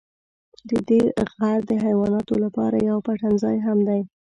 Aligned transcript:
ددې 0.69 1.01
غر 1.35 1.59
د 1.69 1.71
حیواناتو 1.85 2.35
لپاره 2.43 2.77
یو 2.89 2.97
پټنځای 3.07 3.57
هم 3.65 3.79
دی. 3.87 4.01